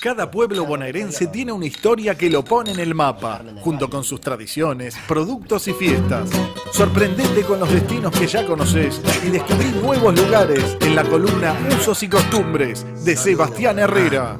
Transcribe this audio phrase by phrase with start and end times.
[0.00, 4.20] Cada pueblo bonaerense tiene una historia que lo pone en el mapa, junto con sus
[4.20, 6.30] tradiciones, productos y fiestas.
[6.72, 12.00] Sorprendete con los destinos que ya conoces y descubrí nuevos lugares en la columna Usos
[12.04, 14.38] y Costumbres de Sebastián Herrera.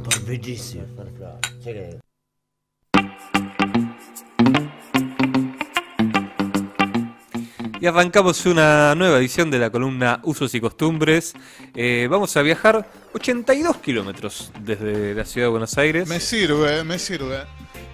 [7.80, 11.34] Y arrancamos una nueva edición de la columna Usos y Costumbres.
[11.76, 16.08] Eh, vamos a viajar 82 kilómetros desde la ciudad de Buenos Aires.
[16.08, 17.42] Me sirve, me sirve.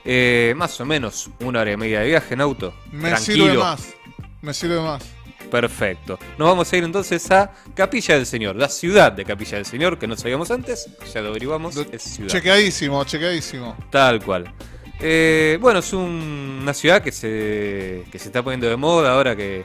[0.06, 2.74] Eh, más o menos una hora y media de viaje en auto.
[2.92, 3.44] Me Tranquilo.
[3.44, 3.94] sirve más.
[4.40, 5.02] Me sirve más.
[5.50, 6.18] Perfecto.
[6.38, 9.98] Nos vamos a ir entonces a Capilla del Señor, la ciudad de Capilla del Señor,
[9.98, 12.30] que no sabíamos antes, ya lo averiguamos, es ciudad.
[12.30, 13.76] Chequeadísimo, chequeadísimo.
[13.90, 14.52] Tal cual.
[15.00, 19.36] Eh, bueno, es un- una ciudad que se, que se está poniendo de moda ahora
[19.36, 19.64] que,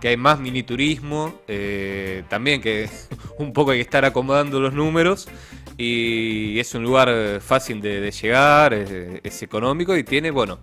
[0.00, 1.40] que hay más mini turismo.
[1.48, 2.88] eh, también que
[3.38, 5.28] un poco hay que estar acomodando los números.
[5.76, 8.90] Y es un lugar fácil de, llegar, es,
[9.22, 10.58] es económico y tiene, bueno,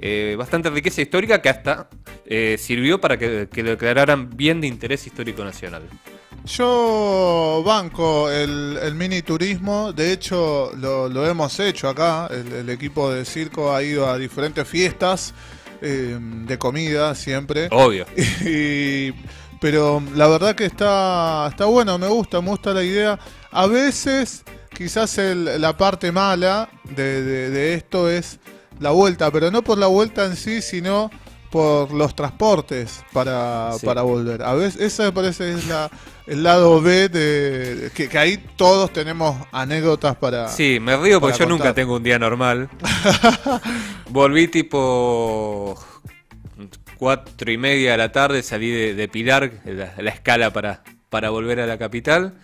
[0.00, 1.88] eh, bastante riqueza histórica que hasta
[2.26, 5.82] eh, sirvió para que, que lo declararan bien de interés histórico nacional.
[6.44, 12.70] Yo banco el, el mini turismo, de hecho lo, lo hemos hecho acá, el, el
[12.70, 15.34] equipo de circo ha ido a diferentes fiestas
[15.82, 17.68] eh, de comida siempre.
[17.70, 18.06] Obvio.
[18.44, 19.12] Y-
[19.60, 23.18] pero la verdad que está, está bueno, me gusta, me gusta la idea.
[23.52, 24.42] A veces
[24.74, 28.38] quizás el- la parte mala de, de- de esto es
[28.78, 31.10] la vuelta, pero no por la vuelta en sí, sino
[31.50, 33.84] por los transportes para, Sí.
[33.84, 34.42] para volver.
[34.42, 35.90] A veces, esa me parece es la,
[36.30, 40.48] el lado B de, de- que, que ahí todos tenemos anécdotas para...
[40.48, 42.70] Sí, me río porque yo nunca tengo un día normal.
[44.08, 45.76] Volví tipo
[46.96, 51.30] cuatro y media de la tarde, salí de, de Pilar, la, la escala para, para
[51.30, 52.34] volver a la capital.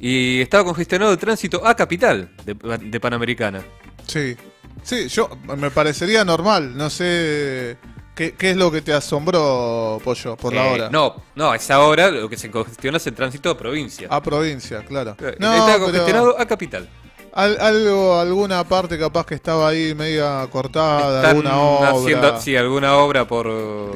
[0.00, 3.62] Y estaba congestionado el tránsito a capital de, de Panamericana.
[4.06, 4.36] Sí,
[4.82, 7.76] sí, yo me parecería normal, no sé
[8.14, 10.90] qué, qué es lo que te asombró, Pollo, por la Eh, hora.
[10.90, 14.08] No, no, a esa hora lo que se congestiona es el tránsito a provincia.
[14.10, 15.16] A provincia, claro.
[15.20, 16.88] Eh, No, pero congestionado a capital.
[17.34, 21.90] al- algo, alguna parte capaz que estaba ahí media cortada, Están alguna obra.
[21.90, 23.46] haciendo, sí, alguna obra por,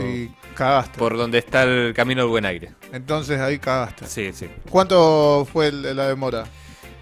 [0.03, 0.99] Y cagaste.
[0.99, 2.73] por donde está el camino del buen aire.
[2.93, 4.07] Entonces ahí cagaste.
[4.07, 4.49] Sí, sí.
[4.71, 6.45] ¿Cuánto fue el- la demora?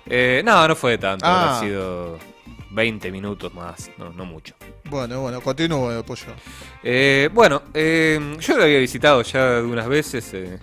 [0.07, 1.57] Eh, no, no fue tanto, Ah.
[1.57, 2.19] ha sido
[2.75, 4.55] 20 minutos más, no, no mucho.
[4.91, 6.27] Bueno, bueno, continúe, Pollo.
[6.83, 10.59] Eh, bueno, eh, yo lo había visitado ya algunas veces, eh,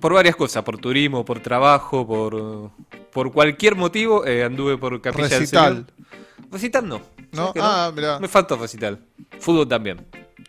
[0.00, 2.70] por varias cosas, por turismo, por trabajo, por,
[3.12, 5.86] por cualquier motivo, eh, anduve por Capilla Recital.
[5.86, 6.50] del Señor.
[6.52, 6.98] Recital no.
[7.32, 7.46] ¿No?
[7.48, 8.18] ¿sabes que Ah, mirá.
[8.18, 8.98] Me falta recital.
[9.40, 10.04] Fútbol también.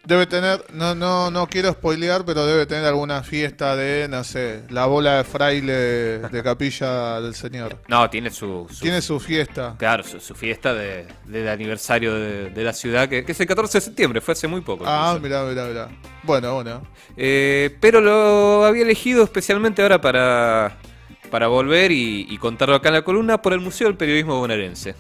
[0.07, 4.63] Debe tener, no, no, no quiero spoilear, pero debe tener alguna fiesta de, no sé,
[4.69, 7.81] la bola de fraile de Capilla del Señor.
[7.90, 9.75] No, tiene su, su- Tiene su fiesta.
[9.78, 13.47] claro, su, su fiesta de, del aniversario de, de la ciudad, que, que es el
[13.47, 14.85] 14 de septiembre, fue hace muy poco.
[14.88, 15.90] Ah, mirá, mirá, mirá.
[16.23, 16.88] Bueno, bueno.
[17.17, 20.78] Eh, pero lo había elegido especialmente ahora para,
[21.29, 24.96] para volver y, y contarlo acá en la columna por el Museo del Periodismo Bonaerense.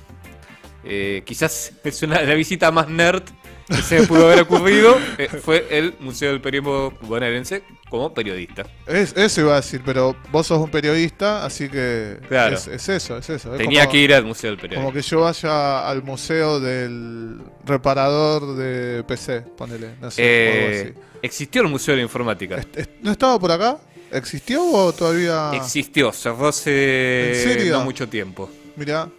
[0.83, 3.23] Eh, quizás es una, la visita más nerd
[3.67, 4.97] que se pudo haber ocurrido.
[5.17, 8.65] eh, fue el Museo del Periodismo Bonaerense como periodista.
[8.85, 12.55] Es, eso iba a decir, pero vos sos un periodista, así que Claro.
[12.57, 13.53] es, es eso, es eso.
[13.53, 14.85] Es Tenía como, que ir al Museo del Periodismo.
[14.89, 21.01] Como que yo vaya al museo del reparador de PC, ponele, no sé, Eh, algo
[21.21, 22.55] existió el Museo de la Informática.
[22.57, 22.89] así.
[23.01, 23.77] ¿No estaba por acá?
[24.11, 25.51] ¿Existió o todavía...?
[25.53, 27.77] Existió, cerró hace ¿En serio?
[27.79, 28.49] no mucho tiempo.
[28.75, 29.09] Mirá.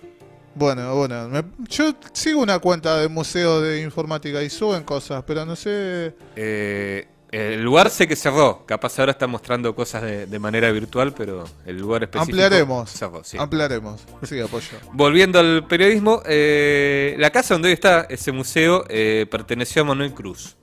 [0.58, 1.28] Bueno, bueno.
[1.28, 6.14] me- yo sigo una cuenta de museo de informática y suben cosas, pero no sé...
[6.36, 8.64] Eh, el lugar sé que cerró.
[8.64, 12.90] Capaz ahora está mostrando cosas de, de manera virtual, pero el lugar específico Ampliaremos.
[12.90, 13.36] cerró, sí.
[13.38, 14.00] Ampliaremos.
[14.22, 14.78] Sí, apoyo.
[14.94, 20.14] Volviendo al periodismo, eh, la casa donde hoy está ese museo eh, perteneció a Manuel
[20.14, 20.56] Cruz,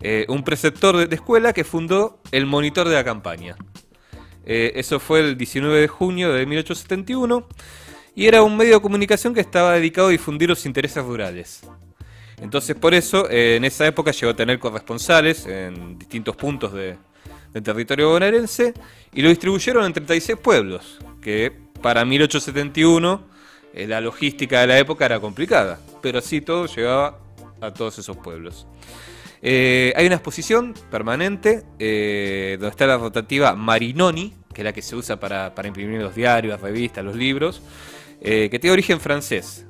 [0.00, 3.56] eh, un preceptor de, de escuela que fundó el Monitor de la Campaña.
[4.46, 7.46] Eh, eso fue el 19 de junio de 1871
[8.18, 11.60] y era un medio de comunicación que estaba dedicado a difundir los intereses rurales.
[12.42, 16.96] Entonces por eso eh, en esa época llegó a tener corresponsales en distintos puntos de-
[17.52, 18.74] del territorio bonaerense
[19.14, 23.22] y lo distribuyeron en 36 pueblos, que para 1871
[23.72, 27.20] eh, la logística de la época era complicada, pero así todo llegaba
[27.60, 28.66] a todos esos pueblos.
[29.42, 34.82] Eh, hay una exposición permanente eh, donde está la rotativa Marinoni, que es la que
[34.82, 37.62] se usa para, para imprimir los diarios, las revistas, los libros,
[38.20, 39.64] eh, que tiene origen francés.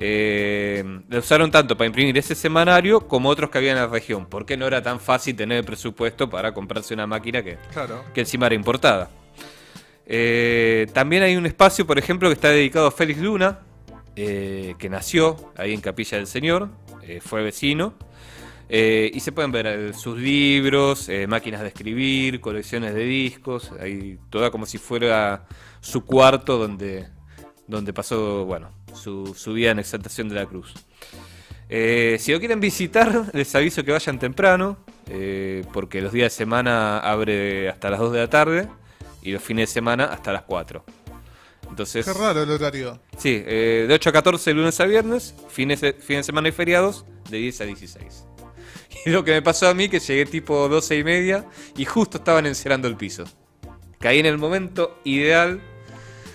[0.00, 4.26] Eh, la usaron tanto para imprimir ese semanario como otros que había en la región,
[4.26, 8.04] porque no era tan fácil tener el presupuesto para comprarse una máquina que, Claro.
[8.14, 9.10] que encima era importada.
[10.06, 13.58] Eh, también hay un espacio, por ejemplo, que está dedicado a Félix Luna,
[14.14, 16.68] eh, que nació ahí en Capilla del Señor,
[17.20, 17.94] fue vecino.
[18.70, 24.66] y se pueden ver sus libros, máquinas de escribir, colecciones de discos, ahí toda como
[24.66, 25.46] si fuera
[25.80, 27.08] su cuarto donde,
[27.68, 30.74] donde pasó bueno, su, su vida en Exaltación de la Cruz.
[31.68, 34.78] Eh, si lo quieren visitar, les aviso que vayan temprano,
[35.08, 38.68] eh, porque los días de semana abre hasta las 2 de la tarde
[39.22, 40.82] y los fines de semana hasta las 4.
[41.68, 42.98] Entonces, Qué raro el horario.
[43.18, 46.52] sí, eh, de 8 a 14 lunes a viernes, fines de, fines de semana y
[46.52, 48.24] feriados, de 10 a 16.
[49.06, 51.44] Y lo que me pasó a mí, que llegué tipo 12 y media
[51.76, 53.24] y justo estaban encerando el piso.
[54.00, 55.60] Caí en el momento ideal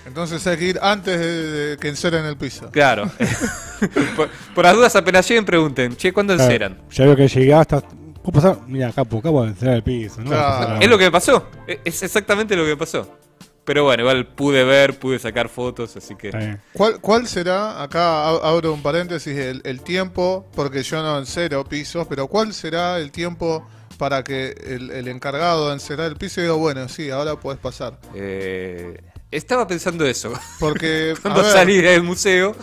[0.06, 2.70] Entonces hay que ir antes de, de que enceren el piso.
[2.72, 3.10] Claro.
[4.16, 6.82] por, por las dudas apenas lleguen pregunten, che, ¿cuándo Claro, enceran?
[6.92, 7.78] Ya veo que llegaste.
[8.24, 8.58] ¿Cómo pasar?
[8.68, 10.22] Mira, capo, acabo de encerrar el piso.
[10.22, 10.30] ¿no?
[10.30, 10.80] Claro.
[10.82, 11.50] Es lo que me pasó.
[11.68, 13.18] e- Es exactamente lo que me pasó.
[13.66, 16.58] Pero bueno, igual pude ver, pude sacar fotos, así que...
[16.74, 21.64] ¿Cuál, ¿Cuál será, acá ab- abro un paréntesis, el, el tiempo, porque yo no encero
[21.64, 23.66] pisos, pero cuál será el tiempo
[23.98, 28.00] para que el, el encargado de encerar el piso diga, bueno, sí, ahora puedes pasar?
[28.16, 28.98] eh,
[29.36, 30.32] estaba pensando eso.
[30.60, 32.56] Porque, Cuando salí del museo.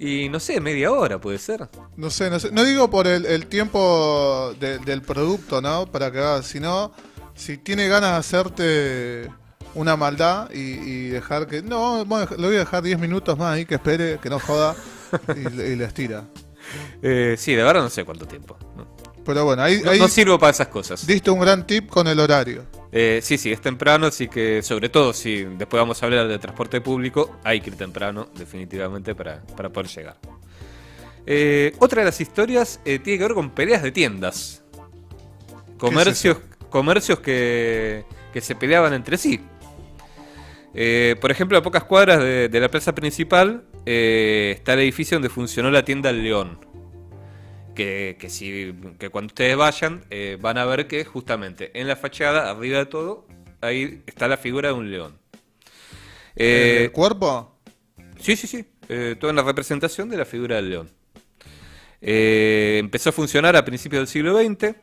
[0.00, 1.68] Y no sé, media hora puede ser.
[1.96, 5.86] no sé, no sé, no digo por el, el tiempo de- del producto, ¿no?
[5.90, 6.92] Para que hagas, sino
[7.34, 9.30] si tiene ganas de hacerte
[9.74, 12.04] una maldad y, y dejar que, no, le
[12.46, 14.76] voy a dejar 10 minutos más ahí que espere, que no joda,
[15.36, 16.24] y, y le estira.
[17.02, 18.56] Eh, sí, de verdad no sé cuánto tiempo.
[19.24, 21.04] Pero bueno, ahí, No- ahí no sirvo para esas cosas.
[21.08, 22.64] diste un gran tip con el horario.
[22.90, 26.38] Eh, sí, sí, es temprano, así que sobre todo si después vamos a hablar de
[26.38, 30.16] transporte público, hay que ir temprano, definitivamente, para, para poder llegar.
[31.26, 34.64] Eh, otra de las historias eh, tiene que ver con peleas de tiendas.
[35.76, 36.38] Comercios,
[36.70, 39.40] comercios que, que se peleaban entre sí.
[41.20, 45.70] Por ejemplo, a pocas cuadras de, de la plaza principal está el edificio donde funcionó
[45.70, 46.58] la tienda León.
[47.78, 51.94] Que, que si, que cuando ustedes vayan eh, van a ver que justamente en la
[51.94, 53.24] fachada, arriba de todo,
[53.60, 55.16] ahí está la figura de un león.
[56.34, 57.56] Eh, ¿El cuerpo?
[58.20, 58.64] Sí, sí, sí.
[58.88, 60.90] Eh, toda la representación de la figura del león.
[62.00, 64.74] Eh, empezó a funcionar a principios del siglo XX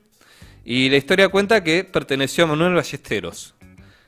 [0.63, 3.55] y la historia cuenta que perteneció a Manuel Ballesteros,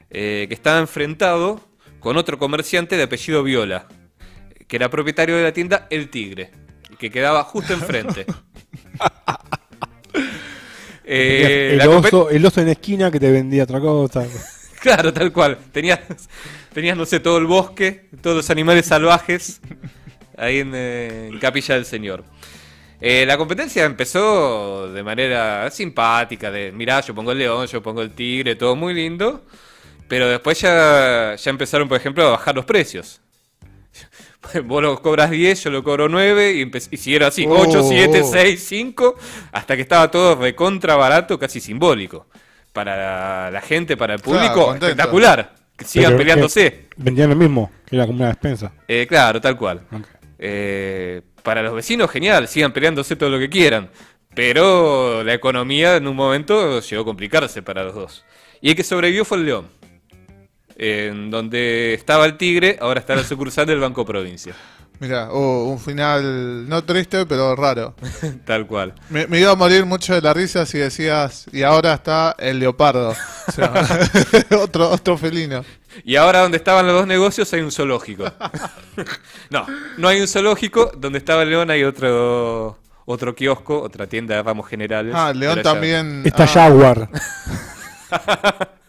[0.10, 1.60] eh, que estaba enfrentado
[2.00, 3.90] con otro comerciante de apellido Viola,
[4.66, 6.52] que era propietario de la tienda El Tigre,
[6.98, 8.26] que quedaba justo enfrente.
[11.10, 14.26] Eh, el, oso, el oso en la esquina que te vendía otra cosa.
[14.82, 15.58] Claro, tal cual.
[15.72, 16.02] Tenías,
[16.74, 19.62] tenías, no sé, todo el bosque, todos los animales salvajes
[20.38, 22.26] ahí en, eh, en Capilla del Señor.
[23.00, 28.02] Eh, la competencia empezó de manera simpática, de mirá, yo pongo el león, yo pongo
[28.02, 29.46] el tigre, todo muy lindo.
[30.08, 33.20] Pero después ya, ya empezaron, por ejemplo, a bajar los precios.
[34.66, 38.22] Vos lo cobras 10, yo lo cobro 9 y, y siguieron así, Oh, 8, 7,
[38.22, 38.32] oh.
[38.32, 39.16] 6, 5,
[39.52, 42.28] hasta que estaba todo recontra barato, casi simbólico.
[42.74, 45.56] Para la gente, para el público, espectacular.
[45.76, 46.88] Que sigan Pero, peleándose.
[46.96, 48.72] Vendían lo mismo, que era como una despensa.
[48.88, 49.82] Eh, claro, tal cual.
[50.40, 53.90] Eh, para los vecinos, genial, sigan peleándose todo lo que quieran.
[54.34, 58.26] Pero la economía en un momento llegó a complicarse para los dos.
[58.62, 59.68] Y el que sobrevivió fue el León.
[60.80, 64.54] En donde estaba el Tigre, ahora está la sucursal del Banco Provincia.
[65.00, 67.96] Mira, un final no triste, pero raro.
[68.46, 68.94] Tal cual.
[69.10, 72.60] Me, me iba a morir mucho de la risa si decías, y ahora está el
[72.60, 73.16] leopardo.
[73.48, 73.72] O sea,
[74.60, 75.64] otro, otro felino.
[76.04, 78.26] Y ahora donde estaban los dos negocios hay un zoológico.
[79.50, 79.66] no,
[79.98, 80.92] no hay un zoológico.
[80.96, 85.14] Donde estaba el León hay otro otro kiosco, otra tienda de ramos generales.
[85.16, 86.24] Ah, el león también.
[86.26, 87.10] Está ah, Jaguar.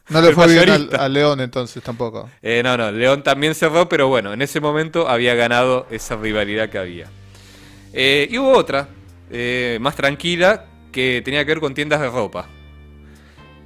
[0.09, 2.31] No le fue bien al, al león entonces tampoco.
[2.43, 6.71] Eh, no, no, León también cerró, pero bueno, en ese momento había ganado esa rivalidad
[6.71, 7.11] que había.
[7.93, 8.89] Eh, y hubo otra,
[9.31, 12.49] eh, más tranquila, que tenía que ver con tiendas de ropa.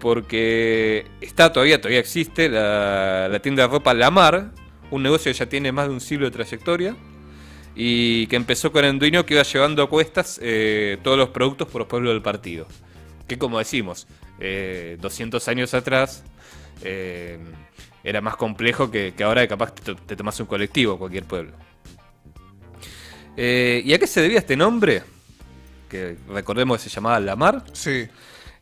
[0.01, 4.51] Porque está todavía, todavía existe la, la tienda de ropa La Mar,
[4.91, 6.97] un negocio que ya tiene más de un siglo de trayectoria.
[7.75, 11.69] Y que empezó con el dueño que iba llevando a cuestas eh, todos los productos
[11.69, 12.67] por los pueblos del partido.
[13.27, 14.07] Que como decimos,
[14.41, 16.25] eh, 200 años atrás
[16.83, 17.39] eh,
[18.05, 21.25] era más complejo que, que ahora que capaz te, te tomas un colectivo a cualquier
[21.25, 21.53] pueblo.
[23.37, 25.03] Eh, ¿Y a qué se debía este nombre?
[25.89, 27.65] Que recordemos que se llamaba La Mar.
[27.73, 28.07] Sí.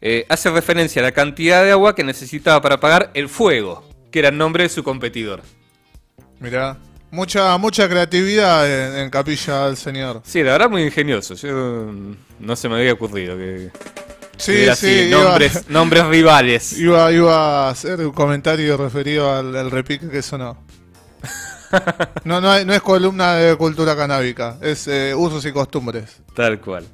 [0.01, 4.21] Eh, hace referencia a la cantidad de agua que necesitaba para apagar el fuego, que
[4.21, 5.43] era el nombre de su competidor.
[6.39, 6.79] Mira,
[7.11, 10.23] mucha mucha creatividad en, en Capilla del Señor.
[10.25, 11.35] Sí, la verdad muy ingenioso.
[11.35, 13.71] Yo mm, no se me había ocurrido que
[14.41, 16.73] Sí, sí, iba, nombres, nombres rivales.
[16.79, 20.57] iba, iba a hacer un comentario referido al, al repique que sonó.
[22.25, 26.21] No, no, es columna de cultura canábica, es eh, usos y costumbres.
[26.35, 26.85] Tal cual.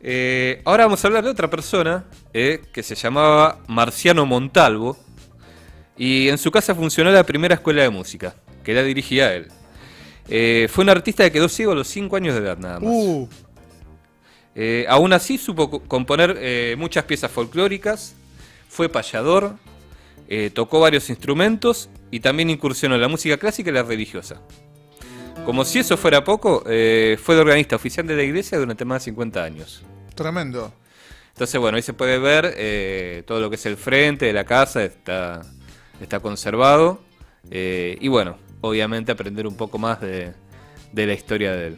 [0.00, 4.96] Eh, ahora vamos a hablar de otra persona eh, que se llamaba Marciano Montalvo.
[5.96, 9.48] Y en su casa funcionó la primera escuela de música, que la dirigía él.
[10.68, 12.88] Fue un artista que quedó ciego a los 5 años de edad nada más.
[12.88, 13.28] Uh,
[14.60, 18.16] Eh, aún así supo co- componer eh, muchas piezas folclóricas,
[18.68, 19.54] fue payador,
[20.28, 24.40] eh, tocó varios instrumentos y también incursionó en la música clásica y la religiosa.
[25.44, 29.04] Como si eso fuera poco, fue el organista oficial de la iglesia durante más de
[29.12, 29.82] 50 años.
[30.16, 30.72] tremendo.
[31.28, 34.82] Entonces, bueno, ahí se puede ver todo lo que es el frente de la casa,
[34.82, 35.42] está,
[36.00, 37.00] está conservado.
[37.48, 40.32] y bueno, obviamente aprender un poco más de,
[40.92, 41.76] de la historia de él.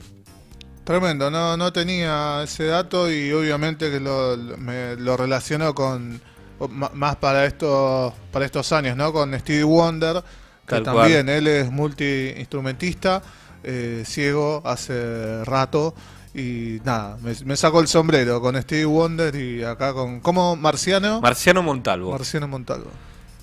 [0.84, 6.20] Tremendo, no, no tenía ese dato y obviamente que lo, me lo relaciono con
[6.68, 9.12] más para estos para estos años, ¿no?
[9.12, 10.22] Con Stevie Wonder,
[10.66, 13.22] que Tal también él es multiinstrumentista,
[13.62, 15.94] eh, ciego hace rato
[16.34, 21.20] y nada, me, me saco el sombrero con Stevie Wonder y acá con como Marciano,
[21.20, 22.12] Marciano Montalvo.
[22.12, 22.90] Marciano Montalvo.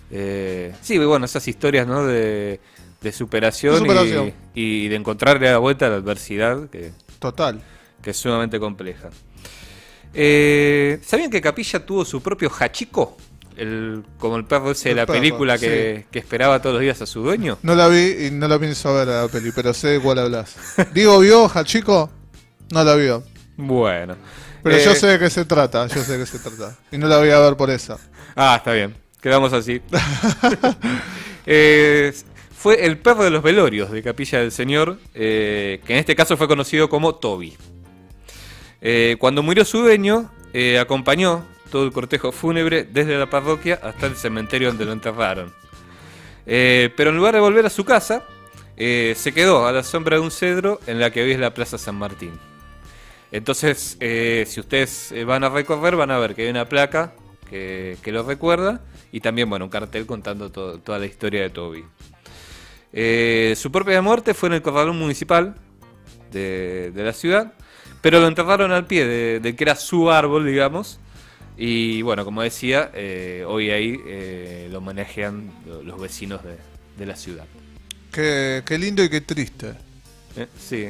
[0.10, 2.06] Eh, sí, bueno, esas historias ¿no?
[2.06, 2.60] de,
[3.02, 4.34] de superación, De superación.
[4.54, 7.62] Y, y de encontrarle la vuelta a la adversidad, que, Total.
[8.02, 9.10] que es sumamente compleja.
[10.14, 13.18] Eh, ¿Sabían que Capilla tuvo su propio hachico?
[13.56, 17.02] El, como el perro ese de la perro, película que, que esperaba todos los días
[17.02, 17.58] a su dueño.
[17.64, 20.20] No la vi y no la pienso ver a la peli, pero sé de cuál
[20.20, 20.56] hablas.
[20.94, 22.10] Digo, ¿vio, chico?
[22.72, 23.24] No la vio.
[23.58, 24.16] Bueno.
[24.62, 26.78] Pero Eh, yo sé de qué se trata, yo sé de qué se trata.
[26.92, 27.98] Y no la voy a ver por esa.
[28.36, 28.96] Ah, está bien.
[29.22, 29.82] Quedamos así.
[31.50, 32.14] Eh,
[32.58, 36.36] fue el perro de los velorios de Capilla del Señor, eh, que en este caso
[36.38, 37.56] fue conocido como Toby.
[38.82, 44.08] Eh, cuando murió su dueño, eh, acompañó todo el cortejo fúnebre desde la parroquia hasta
[44.08, 45.54] el cementerio donde lo enterraron.
[46.46, 48.24] Pero en lugar de volver a su casa,
[48.78, 51.78] se quedó a la sombra de un cedro en la que hoy es la Plaza
[51.78, 52.32] San Martín.
[53.34, 57.14] Entonces, si ustedes van a recorrer, van a ver que hay una placa
[57.50, 61.84] que, lo recuerda y también, bueno, un cartel contando to- toda la historia de Toby.
[63.00, 65.54] Eh, su propia muerte fue en el corralón municipal
[66.32, 67.54] de, de la ciudad,
[68.02, 71.00] pero lo enterraron al pie de, de que era su árbol, digamos.
[71.58, 76.58] Y bueno, como decía, eh, hoy ahí eh, lo manejan lo- los vecinos de,
[76.98, 77.46] de la ciudad.
[78.12, 79.74] Qué, qué lindo y qué triste.
[80.60, 80.90] Sí,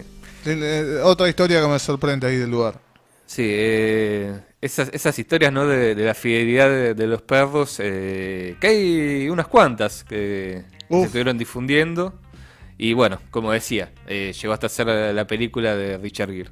[1.04, 2.80] Otra historia que me sorprende ahí del lugar.
[3.26, 5.68] Sí, eh, esas, esas historias ¿no?
[5.68, 11.02] de, de la fidelidad de, de los perros, eh, que hay unas cuantas que se
[11.04, 12.20] estuvieron difundiendo.
[12.78, 16.52] Y bueno, como decía, eh, llegó hasta ser la, la película de Richard Gere.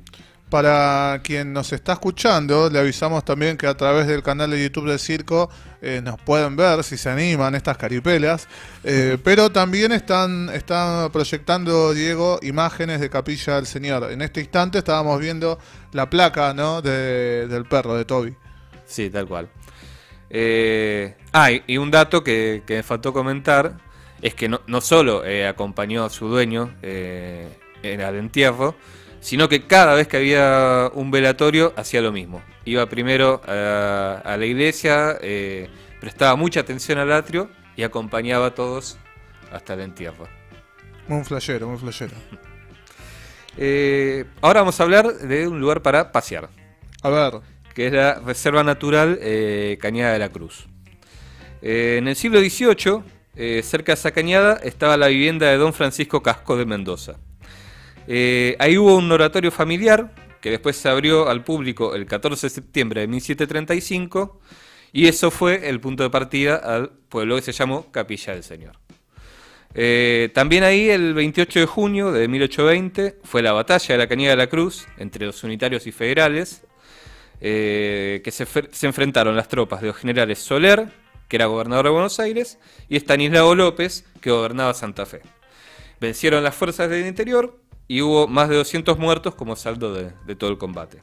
[0.49, 4.87] Para quien nos está escuchando, le avisamos también que a través del canal de YouTube
[4.87, 5.49] del Circo
[5.81, 8.47] eh, nos pueden ver si se animan estas caripelas.
[8.83, 14.11] Eh, pero también están, están proyectando, Diego, imágenes de Capilla del Señor.
[14.11, 15.57] En este instante estábamos viendo
[15.93, 16.81] la placa ¿no?
[16.81, 18.35] de- del perro, de Toby.
[18.85, 19.49] Sí, tal cual.
[20.29, 23.77] Eh, ah, y, y un dato que, que me faltó comentar
[24.21, 27.47] es que no, no solo eh, acompañó a su dueño eh,
[27.83, 28.75] en el entierro,
[29.19, 32.43] sino que cada vez que había un velatorio hacía lo mismo.
[32.63, 35.69] Iba primero a, a la iglesia, eh,
[35.99, 38.97] prestaba mucha atención al atrio y acompañaba a todos
[39.51, 40.27] hasta el entierro.
[41.07, 42.13] Muy flashero, muy flashero.
[43.57, 46.49] Eh, ahora vamos a hablar de un lugar para pasear.
[47.01, 47.39] A ver,
[47.73, 50.67] que es la Reserva Natural eh, Cañada de la Cruz.
[51.61, 53.01] En el siglo XVIII,
[53.37, 57.17] eh, cerca de esa cañada, estaba la vivienda de don Francisco Casco de Mendoza.
[58.07, 62.49] Eh, ahí hubo un oratorio familiar que después se abrió al público el 14 de
[62.49, 64.39] septiembre de 1735
[64.93, 68.77] y eso fue el punto de partida al pueblo que se llamó Capilla del Señor.
[69.73, 74.31] Eh, también ahí, el 28 de junio de 1820, fue la batalla de la Cañada
[74.31, 76.63] de la Cruz entre los unitarios y federales,
[77.41, 80.89] que se, se enfrentaron las tropas de los generales Soler,
[81.27, 85.21] que era gobernador de Buenos Aires, y Estanislao López, que gobernaba Santa Fe.
[85.99, 90.49] Vencieron las fuerzas del interior y hubo más de 200 muertos como saldo de, todo
[90.49, 91.01] el combate.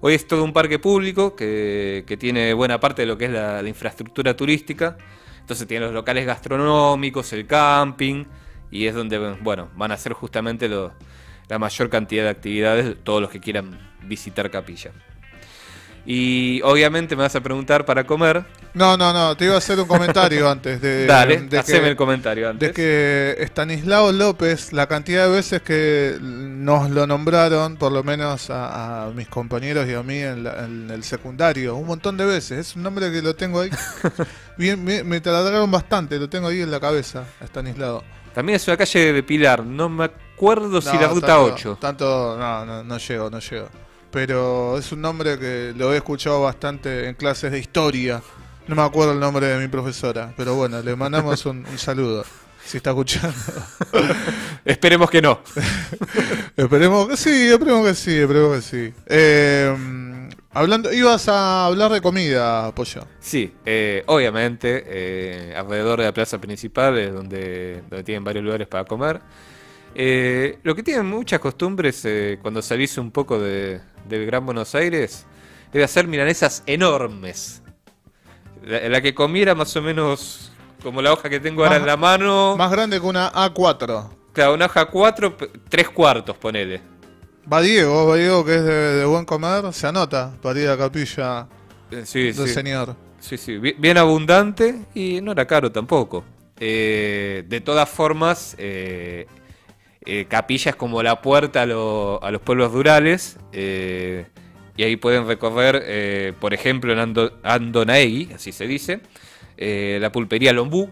[0.00, 3.66] Hoy es todo un parque público que, tiene buena parte de lo que es la,
[3.66, 4.96] infraestructura turística.
[5.40, 8.24] Entonces tiene los locales gastronómicos, el camping,
[8.70, 13.20] y es donde bueno, van a hacer justamente la mayor cantidad de actividades de todos
[13.20, 14.92] los que quieran visitar Capilla.
[16.04, 18.44] Y obviamente me vas a preguntar para comer.
[18.74, 21.88] No, no, no, te iba a hacer un comentario antes de, Dale, de haceme que,
[21.90, 22.68] el comentario antes.
[22.70, 28.50] de que Estanislao López, la cantidad de veces que nos lo nombraron, por lo menos
[28.50, 32.24] a, a mis compañeros y a mí en, la- en el secundario, un montón de
[32.24, 32.58] veces.
[32.70, 33.70] Es un nombre que lo tengo ahí.
[34.56, 38.02] Bien, me, me taladraron bastante, lo tengo ahí en la cabeza, Estanislao.
[38.34, 41.78] También es una calle de Pilar, no me acuerdo si la ruta tanto- 8.
[41.80, 43.68] Tanto, no, no, no llego, no llego.
[44.12, 48.22] Pero es un nombre que lo he escuchado bastante en clases de historia.
[48.68, 52.24] No me acuerdo el nombre de mi profesora, pero bueno, le mandamos un, un saludo.
[52.64, 53.34] Si está escuchando.
[54.64, 55.40] Esperemos que no.
[56.56, 58.94] esperemos que sí, esperemos que sí, esperemos que sí.
[59.06, 63.06] Eh, hablando, ibas a hablar de comida, Pollo.
[63.18, 68.68] Sí, eh, obviamente, eh, alrededor de la plaza principal es donde, donde tienen varios lugares
[68.68, 69.20] para comer.
[69.94, 74.74] Eh, lo que tienen muchas costumbres eh, cuando salís un poco de, del Gran Buenos
[74.74, 75.26] Aires
[75.66, 77.62] es de hacer milanesas enormes.
[78.64, 81.86] La, la que comiera más o menos como la hoja que tengo ahora Más- en
[81.86, 82.56] la mano.
[82.56, 84.08] Más grande que una A4.
[84.32, 85.36] Claro, una hoja 4,
[85.68, 86.80] 3 cuartos, ponele.
[87.52, 90.70] Va Diego, va Diego que es de, de buen comer, se anota para ir a
[90.72, 91.48] la capilla
[91.90, 92.54] Eh, Sí, del sí.
[92.54, 92.96] señor.
[93.20, 96.24] Sí, sí, bi- bien abundante y no era caro tampoco.
[96.58, 99.26] Eh, de todas formas, eh,
[100.04, 104.26] eh, Capilla es como la puerta a, lo- a los pueblos rurales eh,
[104.76, 109.00] y ahí pueden recorrer, eh, por ejemplo, en Ando- Andonaegui, así se dice,
[109.58, 110.90] la pulpería Lombú,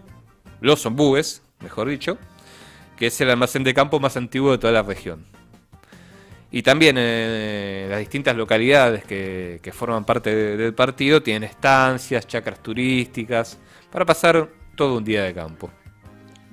[0.61, 2.17] los ombúes, mejor dicho,
[2.97, 5.25] que es el almacén de campo más antiguo de toda la región.
[6.51, 6.95] Y también
[7.89, 13.57] las distintas localidades que, forman parte de- del partido tienen estancias, chacras turísticas,
[13.91, 15.71] para pasar todo un día de campo.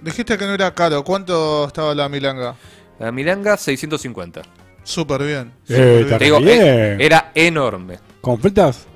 [0.02, 1.02] Dijiste que no era caro.
[1.04, 2.54] ¿Cuánto estaba la milanga?
[2.98, 4.42] La milanga, 650.
[4.84, 5.52] Súper bien.
[5.68, 6.18] Eh, súper bien.
[6.18, 6.62] digo, bien.
[6.62, 7.98] eh, era enorme.
[8.20, 8.86] ¿Con fritas?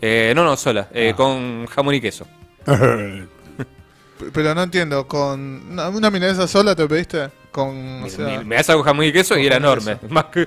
[0.00, 1.16] Eh, no, no, sola, eh, Ah.
[1.16, 2.26] con jamón y queso.
[4.34, 8.56] Pero no entiendo, con una, milanesa sola te pediste con o Me- sea, me, me
[8.56, 9.96] das algo jamón y queso y era enorme.
[10.10, 10.46] Más que, ¿La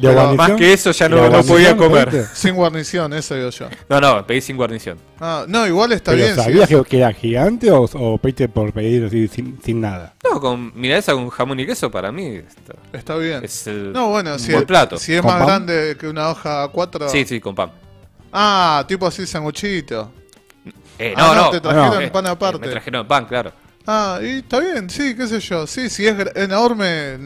[0.00, 0.36] Pero guarnición?
[0.36, 2.26] más que eso ya ¿Y no, no podía comer.
[2.32, 3.68] sin guarnición, eso digo yo.
[3.88, 4.98] No, no, pedí sin guarnición.
[5.20, 6.36] Ah, no, igual está ¿Pero bien.
[6.36, 9.80] si sabías es- que, que era gigante o, o pediste por pedir así sin, sin
[9.80, 10.14] nada?
[10.24, 13.44] No, con milanesa con jamón y queso para mí está- Está bien.
[13.44, 14.96] es el No, bueno, si, buen plato.
[14.98, 15.46] si es ¿Con más pan?
[15.66, 17.08] grande que una hoja A4.
[17.08, 17.70] Sí, sí, con pan.
[18.32, 20.10] Ah, tipo así sanguchito.
[20.98, 21.50] Eh, Ah, no, no.
[21.50, 22.58] te trajeron Eh, pan eh, aparte.
[22.58, 23.52] Me trajeron pan, claro.
[23.86, 25.66] Ah, y está bien, sí, qué sé yo.
[25.66, 27.16] Sí, si es gr- enorme,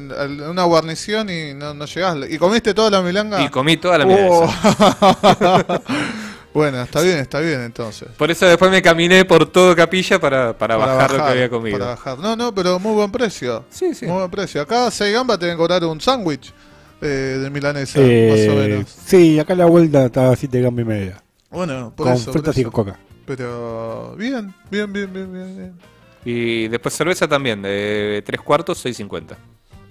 [0.48, 2.16] una guarnición y no, no llegás.
[2.30, 3.42] ¿Y comiste toda la milanga?
[3.42, 4.08] Y comí toda la Oh.
[4.08, 5.82] milanesa.
[6.54, 8.08] bueno, está bien, está bien entonces.
[8.16, 11.78] Por eso después me caminé por todo Capilla para, para, bajar, lo que había comido.
[11.78, 12.18] para bajar.
[12.18, 13.64] No, no, pero muy buen precio.
[13.68, 14.06] Sí, sí.
[14.06, 14.62] Muy buen precio.
[14.62, 16.54] Acá 6 gambas te deben cobrar un sándwich
[17.02, 17.06] eh,
[17.42, 18.96] de milanesa, Eh, más o menos.
[19.04, 21.22] Sí, acá la vuelta está a 7 gambas y media.
[21.50, 22.24] Bueno, por Con eso.
[22.32, 22.98] por fritas y coca.
[23.26, 25.95] Pero bien, bien, bien, bien, bien, bien.
[26.28, 29.36] Y después cerveza también, de 3 cuartos, 6.50.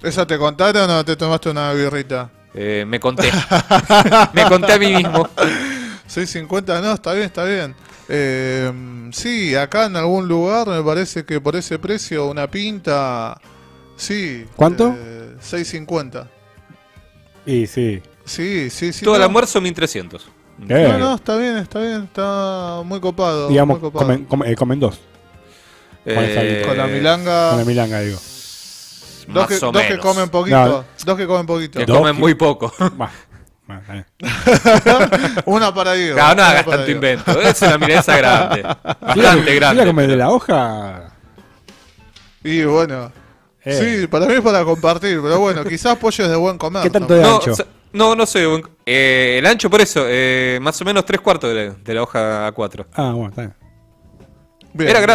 [0.04, 2.30] ¿Esa te contaron o te tomaste una birrita?
[2.54, 3.32] Eh, me conté.
[4.34, 5.28] me conté a mí mismo.
[6.10, 7.74] 6.50, no, está bien, está bien.
[8.10, 13.40] Eh, sí, acá en algún lugar me parece que por ese precio una pinta...
[13.96, 14.46] Sí.
[14.58, 14.94] ¿Cuánto?
[14.96, 16.28] eh, 6.50.
[17.46, 18.02] Y sí.
[18.26, 19.06] Sí, sí, sí.
[19.06, 19.28] Todo el no.
[19.28, 20.20] almuerzo 1.300.
[20.68, 23.48] Eh, No, no, está bien, está bien, está muy copado.
[23.48, 24.06] digamos, muy copado.
[24.06, 25.00] comen, comen- eh, comen dos.
[26.06, 27.50] Eh, Con la milanga...
[27.52, 28.20] Con la milanga, digo.
[29.28, 30.66] Dos que, dos que comen poquito.
[30.66, 30.86] No.
[31.04, 31.80] Dos que comen poquito.
[31.80, 32.72] Que Dos comen que- muy poco.
[33.68, 34.06] Bah, bah,
[35.46, 36.14] una para Diego.
[36.16, 36.92] Claro, no una hagas tanto Diego.
[36.98, 37.40] invento.
[37.42, 38.62] Es una milanesa grande.
[38.62, 39.86] Bastante Mira grande.
[39.88, 41.12] comer de la hoja.
[42.44, 43.12] Y bueno.
[43.64, 44.00] Eh.
[44.02, 46.84] Sí, para mí es para compartir, pero bueno, quizás pollo es de buen comer.
[46.84, 47.20] ¿Qué tanto ¿no?
[47.20, 47.54] de No, ancho?
[47.94, 48.46] no, no sé.
[48.46, 51.94] buen- eh, el ancho por eso, eh, más o menos 3 cuartos de la, de
[51.96, 52.86] la hoja A4.
[52.94, 53.54] Ah, bueno, está bien.
[54.74, 55.08] Bien, Era bien.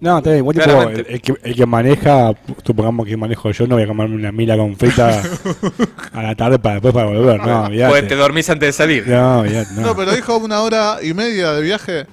[0.00, 0.38] No, está bien.
[0.44, 2.32] Igual tipo, el, el que, el que maneja,
[2.64, 5.20] supongamos que manejo yo, no voy a comerme una mila con frita
[6.12, 7.40] a la tarde para después para volver.
[7.40, 9.08] No, Pues te dormís antes de salir.
[9.08, 9.80] No, olvidate, no.
[9.82, 12.06] No, pero dijo una hora y media de viaje.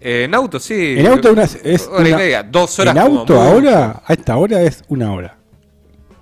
[0.00, 0.96] Eh, en auto, sí.
[0.98, 2.42] En auto una- es hora y media.
[2.42, 5.36] Dos horas En como auto ahora, a esta hora es una hora.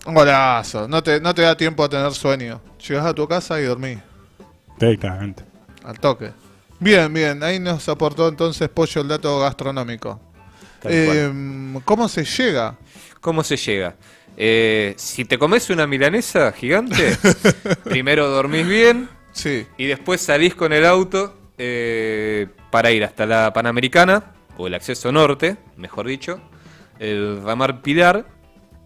[0.05, 0.87] Un golazo.
[0.89, 2.61] No te, no te da tiempo a tener sueño.
[2.87, 3.99] Llegás a tu casa y dormís.
[4.79, 5.43] Directamente.
[5.85, 6.33] Al toque.
[6.79, 7.43] Bien, bien.
[7.43, 10.21] Ahí nos aportó entonces Pollo el dato gastronómico.
[10.89, 12.77] Eh, ¿Cómo se llega?
[13.21, 13.97] ¿Cómo se llega?
[14.37, 17.17] Eh, si te comes una milanesa gigante,
[17.85, 19.67] primero dormís bien Sí.
[19.79, 25.11] y después salís con el auto eh, para ir hasta la Panamericana, o el acceso
[25.13, 26.41] norte, mejor dicho,
[26.99, 28.27] el ramar Pilar,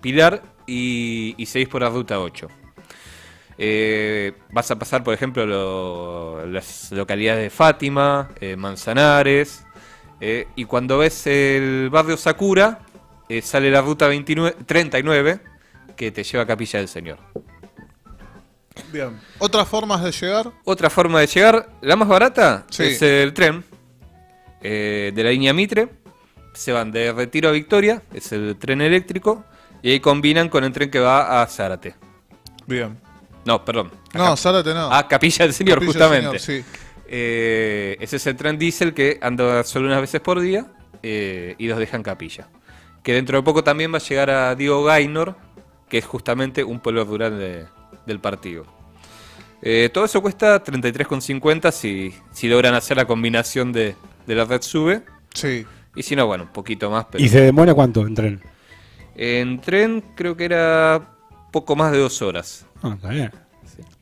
[0.01, 2.49] Pilar y, y seguís por la ruta 8.
[3.59, 9.65] Eh, vas a pasar, por ejemplo, lo- las localidades de Fátima, eh, Manzanares,
[10.21, 12.81] eh, y cuando ves el barrio Sakura,
[13.29, 15.41] eh, sale la ruta 29 39
[15.97, 17.19] que te lleva a Capilla del Señor.
[18.93, 19.19] Bien.
[19.39, 20.51] ¿Otras formas de llegar?
[20.65, 22.85] Otra forma de llegar, la más barata, Sí.
[22.85, 23.65] es el tren
[24.63, 25.89] eh, de la línea Mitre.
[26.55, 29.45] Se van de Retiro a Victoria, es el tren eléctrico,
[29.83, 31.95] y ahí combinan con el tren que va a Zárate.
[32.67, 32.99] Bien.
[33.45, 33.91] No, perdón.
[34.15, 34.93] a No, Zárate no.
[34.93, 36.39] a Capilla del Señor, Capilla justamente.
[36.39, 36.81] Señor, sí.
[37.13, 40.67] Eh, ese es el tren diésel que anda solo unas veces por día
[41.03, 42.49] eh, y los deja en Capilla.
[43.03, 45.35] Que dentro de poco también va a llegar a Diego Gaynor,
[45.89, 47.67] que es justamente un pueblo rural de-
[48.07, 48.65] del partido.
[49.63, 53.97] Eh, todo eso cuesta 33,50 si, si logran hacer la combinación de,
[54.27, 55.03] de la red sube.
[55.35, 55.67] Sí.
[55.97, 57.07] Y si no, bueno, un poquito más.
[57.11, 58.41] Pero ¿Y se demora cuánto en tren?
[59.17, 61.17] En tren creo que era
[61.51, 62.65] poco más de dos horas.
[62.83, 63.33] Ah, está bien.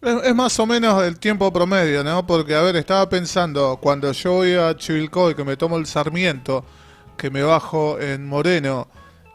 [0.02, 2.26] Es, es más o menos el tiempo promedio, ¿no?
[2.26, 6.64] Porque, a ver, estaba pensando, cuando yo voy a Chivilcoy, que me tomo el Sarmiento,
[7.16, 8.88] que me bajo en Moreno,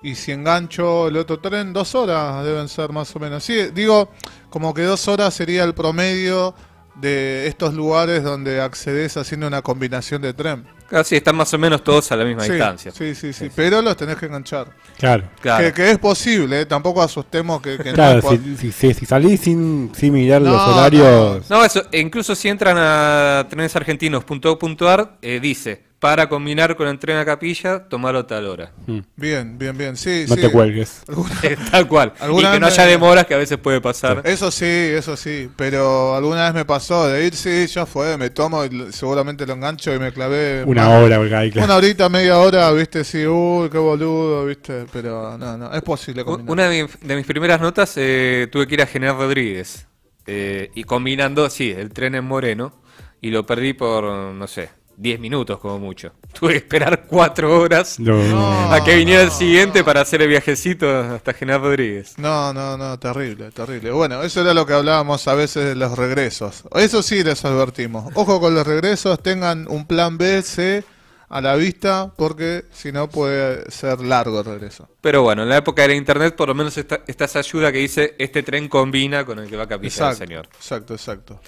[0.04, 3.44] y si engancho el otro tren, dos horas deben ser más o menos.
[3.44, 4.10] Sí, digo,
[4.50, 6.54] como que dos horas sería el promedio
[6.96, 10.68] de estos lugares donde accedes haciendo una combinación de tren.
[10.94, 12.92] Casi están más o menos todos a la misma Sí, distancia.
[12.92, 14.68] sí, sí, sí, pero los tenés que enganchar.
[15.00, 15.24] Claro.
[15.42, 15.64] Claro.
[15.66, 16.66] Que, que es posible, ¿eh?
[16.68, 20.44] tampoco asustemos que, que no Claro, es po- si, si, si- salís sin, sin mirar
[20.44, 21.50] No, los no, horarios.
[21.50, 27.24] No, eso, incluso si entran a trenesargentinos.org.ar, eh, dice, para combinar con el tren a
[27.24, 28.74] Capilla, tomarlo tal hora.
[28.88, 30.42] mm, Bien, bien, bien, sí, no sí.
[30.42, 31.02] te cuelgues.
[31.72, 32.12] tal cual.
[32.38, 34.22] Y que no haya demoras que a veces puede pasar.
[34.26, 38.30] Eso sí, eso sí, pero alguna vez me pasó de ir, sí, ya fue, me
[38.32, 41.68] tomo y seguramente lo engancho y me clavé Una más- hora, porque ahí, claro.
[41.68, 46.26] Una horita, media hora, viste, sí, uy, qué boludo, viste, pero no, no, es posible
[46.26, 46.52] combinar.
[46.52, 49.88] Una de, mi- de mis primeras notas eh, tuve que ir a General Rodríguez.
[50.28, 52.74] eh, y combinando, sí, el tren en Moreno.
[53.22, 56.14] Y lo perdí por, no sé, 10 minutos como mucho.
[56.38, 58.72] Tuve que esperar 4 horas No.
[58.72, 59.86] A que viniera el siguiente no.
[59.86, 62.14] para hacer el viajecito hasta General Rodríguez.
[62.18, 63.92] No, no, no, terrible, terrible.
[63.92, 66.64] Bueno, eso era lo que hablábamos a veces de los regresos.
[66.76, 68.12] Eso sí les advertimos.
[68.16, 70.84] Ojo con los regresos, tengan un plan B, C
[71.30, 74.88] a la vista, porque si no puede ser largo el regreso.
[75.02, 77.72] Pero bueno, en la época de la internet por lo menos está, está esa ayuda
[77.72, 80.50] que dice este tren combina con el que va a Capilla del Exacto, Señor.
[80.56, 81.42] exacto, exacto.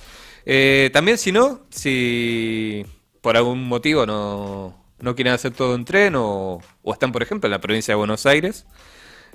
[0.44, 2.84] Eh, también si no, si
[3.26, 7.48] por algún motivo no, no quieren hacer todo en tren o, o están por ejemplo
[7.48, 8.68] en la provincia de Buenos Aires,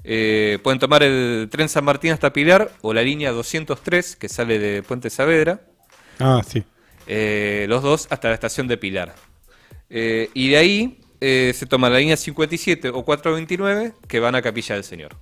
[0.04, 4.60] eh, pueden tomar el tren San Martín hasta Pilar o la línea 203 que sale
[4.60, 5.62] de Puente Saavedra,
[6.20, 6.62] Ah, sí.
[7.08, 9.12] eh, los dos hasta la estación de Pilar.
[9.88, 14.40] Eh, y de ahí eh, se toma la línea 57 o 429 que van a
[14.42, 15.16] Capilla del Señor.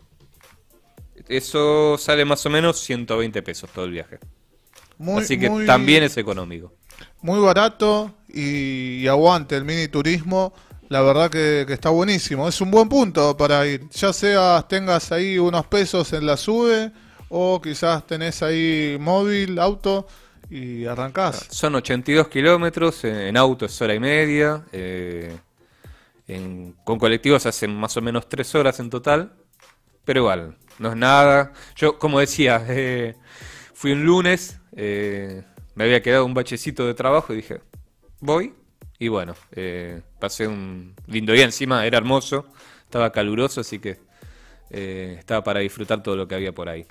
[1.26, 4.18] Eso sale más o menos 120 pesos todo el viaje.
[4.98, 6.74] Muy, Así que muy- también es económico.
[7.22, 10.52] Muy barato y, aguante el mini turismo.
[10.88, 12.48] La verdad que, está buenísimo.
[12.48, 13.88] Es un buen punto para ir.
[13.90, 16.92] Ya sea tengas ahí unos pesos en la sube
[17.28, 20.06] o quizás tenés ahí móvil, auto
[20.50, 21.46] y arrancás.
[21.50, 25.36] Son 82 kilómetros, en, auto es hora y media, eh,
[26.84, 29.32] con colectivos hacen más o menos 3 horas en total,
[30.04, 31.52] pero igual, no es nada.
[31.76, 33.14] Yo, como decía, eh,
[33.74, 35.42] fui un lunes, eh,
[35.78, 37.60] me había quedado un bachecito de trabajo y dije,
[38.18, 38.52] voy,
[38.98, 42.46] y bueno, eh, pasé un lindo día encima, era hermoso,
[42.82, 44.00] estaba caluroso, así que
[44.70, 46.84] eh, estaba para disfrutar todo lo que había por ahí.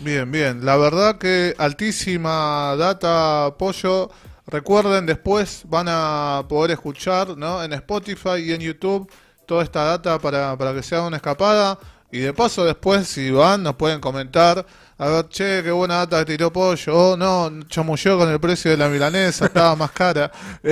[0.00, 0.64] Bien, bien.
[0.64, 4.10] La verdad que altísima data, Pollo.
[4.46, 7.62] Recuerden, después van a poder escuchar ¿no?
[7.62, 9.10] en Spotify y en YouTube
[9.44, 11.78] toda esta data para, para que se haga una escapada.
[12.10, 14.64] Y de paso, después, si van, nos pueden comentar.
[14.96, 16.92] A ver, che, qué buena data que tiró Pollo.
[16.96, 20.30] Oh, no, chamulló con el precio de la milanesa, estaba más cara.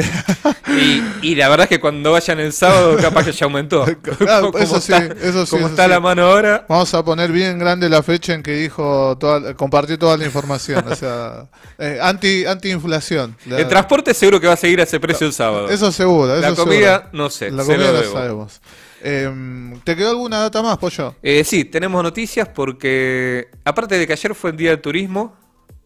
[0.69, 3.85] Y, y la verdad es que cuando vayan el sábado, capaz que ya aumentó.
[4.19, 5.91] Claro, eso sí, está- eso sí, Como está sí.
[5.91, 6.65] la mano ahora.
[6.69, 10.85] Vamos a poner bien grande la fecha en que dijo, toda, compartió toda la información.
[10.89, 11.47] O sea,
[11.79, 13.37] eh, anti, anti-inflación.
[13.47, 15.69] La- El transporte seguro que va a seguir a ese precio el sábado.
[15.69, 16.37] Eso seguro.
[16.41, 17.09] la comida, seguro.
[17.13, 17.51] no sé.
[17.51, 18.61] La comida lo sabemos.
[19.05, 21.17] Em, ¿Te quedó alguna data más, Pollo?
[21.25, 25.37] Eh, sí, tenemos noticias porque, aparte de que ayer fue el Día del Turismo,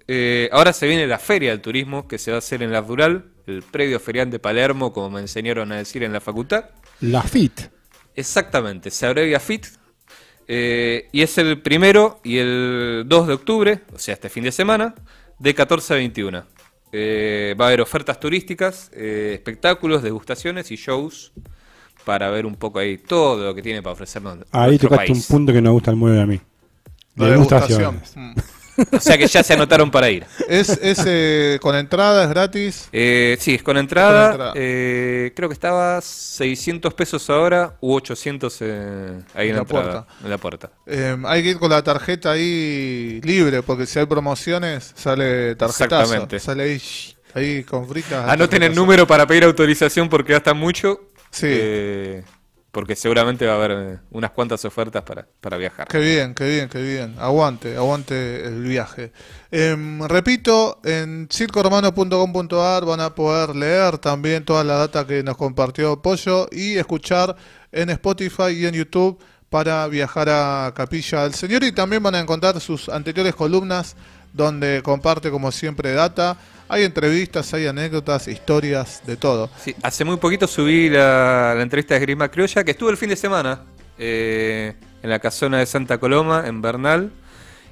[0.08, 2.80] eh, ahora se viene la Feria del Turismo que se va a hacer en la
[2.80, 6.66] Rural, el predio ferial de Palermo, como me enseñaron a decir en la facultad.
[7.00, 7.60] La FIT.
[8.14, 9.66] Exactamente, se abrevia FIT.
[10.48, 14.52] eh, y es el primero y el 2 de octubre, o sea, este fin de
[14.52, 14.94] semana,
[15.38, 16.44] de 14 a 21.
[16.92, 21.32] Eh, va a haber ofertas turísticas, eh, espectáculos, degustaciones y shows
[22.04, 25.52] para ver un poco ahí todo lo que tiene para ofrecernos Ahí tocaste un punto
[25.52, 26.40] que nos gusta el mueble a mí.
[27.16, 28.14] La Degustaciones.
[28.14, 28.35] degustación.
[28.35, 28.35] Mm.
[28.92, 30.26] O sea que ya se anotaron para ir.
[30.50, 32.88] ¿Es, es eh, con entrada, es gratis?
[32.92, 34.24] Eh, sí, es con entrada.
[34.24, 34.52] Con entrada.
[34.55, 39.83] eh, creo que estaba 600 pesos ahora u 800 eh, ahí en, En la entrada,
[40.05, 40.07] puerta.
[40.24, 40.70] en la puerta.
[40.85, 46.02] Eh, hay que ir con la tarjeta ahí libre, porque si hay promociones, sale tarjetazo.
[46.02, 46.38] Exactamente.
[46.38, 46.79] Sale
[47.35, 48.29] ahí, con fritas.
[48.29, 51.00] Anoten el número para pedir autorización porque gasta mucho.
[51.31, 51.46] Sí.
[52.66, 55.88] Eh, porque seguramente va a haber eh, unas cuantas ofertas para, para viajar.
[55.88, 57.14] Qué bien, qué bien, qué bien.
[57.18, 59.12] Aguante, aguante el viaje.
[59.50, 66.02] Em, repito, en circoromano.com.ar van a poder leer también toda la data que nos compartió
[66.02, 67.37] Pollo y escuchar
[67.72, 72.20] en Spotify y en YouTube para viajar a Capilla del Señor y también van a
[72.20, 73.96] encontrar sus anteriores columnas
[74.33, 76.37] donde comparte como siempre data.
[76.68, 79.50] Hay entrevistas, hay anécdotas, historias, de todo.
[79.62, 83.09] Sí, hace muy poquito subí la, la entrevista de Grima Criolla, que estuvo el fin
[83.09, 83.62] de semana
[83.98, 87.12] eh, en la casona de Santa Coloma, en Bernal,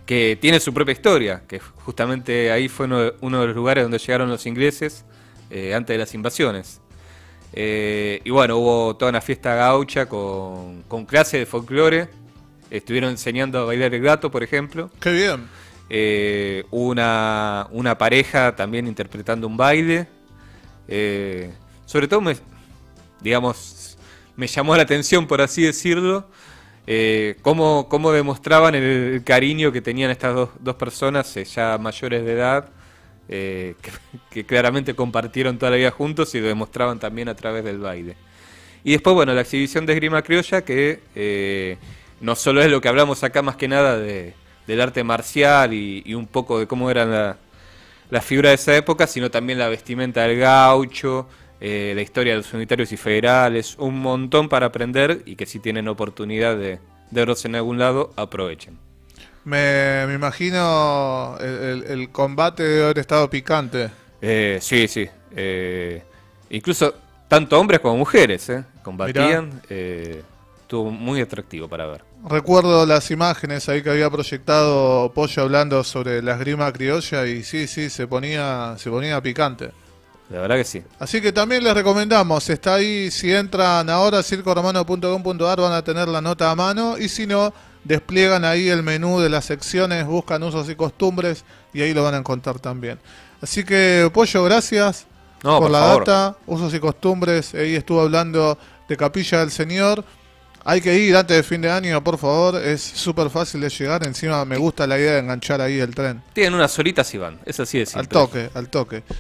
[0.07, 3.85] que tiene su propia historia, que justamente ahí fue uno de, uno de los lugares
[3.85, 5.05] donde llegaron los ingleses
[5.51, 6.81] eh, antes de las invasiones.
[7.53, 12.09] Eh, y bueno, hubo toda una fiesta gaucha con, con clase de folclore.
[12.71, 14.91] Estuvieron enseñando a bailar el gato, por ejemplo.
[15.01, 15.49] Qué bien.
[15.91, 20.09] Eh, una, una pareja también interpretando un baile.
[20.89, 21.51] Eh,
[21.87, 22.37] sobre todo, me,
[23.21, 23.97] digamos,
[24.37, 26.27] me llamó la atención, por así decirlo,
[26.87, 32.25] eh, cómo, cómo demostraban el, cariño que tenían estas dos, dos personas eh, ya mayores
[32.25, 32.69] de edad,
[33.29, 33.75] que,
[34.31, 38.17] que claramente compartieron toda la vida juntos y lo demostraban también a través del baile.
[38.83, 41.79] Y después, bueno, la exhibición de esgrima criolla, que
[42.21, 44.35] no solo es lo que hablamos acá más que nada de,
[44.67, 47.37] del arte marcial y, y un poco de cómo eran la-
[48.11, 51.27] las figuras de esa época, sino también la vestimenta del gaucho,
[51.61, 55.59] eh, la historia de los unitarios y federales, un montón para aprender y que si
[55.59, 58.79] tienen oportunidad de, de verlos en algún lado, aprovechen.
[59.45, 63.91] Me, me imagino el, el- el combate debe haber estado picante.
[64.23, 65.07] Eh, sí, sí.
[65.37, 66.03] eh,
[66.51, 66.95] incluso
[67.29, 69.61] tanto hombres como mujeres eh, combatían.
[70.65, 72.05] Estuvo muy atractivo para ver.
[72.29, 77.67] Recuerdo las imágenes ahí que había proyectado Pollo hablando sobre la esgrima criolla y sí,
[77.67, 79.73] sí, se ponía, se ponía picante.
[80.31, 80.83] La verdad que sí.
[80.99, 86.09] Así que también les recomendamos, está ahí, si entran ahora a circoromano.com.ar van a tener
[86.09, 87.53] la nota a mano y si no,
[87.85, 92.15] despliegan ahí el menú de las secciones, buscan usos y costumbres y ahí lo van
[92.15, 92.99] a encontrar también.
[93.43, 95.07] Así que Pollo, gracias
[95.43, 96.07] No, por, por la favor.
[96.07, 98.57] data, usos y costumbres, ahí estuvo hablando
[98.89, 100.03] de Capilla del Señor.
[100.67, 104.07] Hay que ir antes de fin de año, por favor, es súper fácil de llegar,
[104.07, 106.23] encima me gusta la idea de enganchar ahí el tren.
[106.33, 107.39] Tienen unas horitas y van.
[107.45, 108.01] Es así de simple.
[108.01, 109.03] Al toque, al toque.